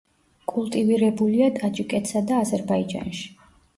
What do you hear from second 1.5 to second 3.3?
ტაჯიკეთსა და აზერბაიჯანში.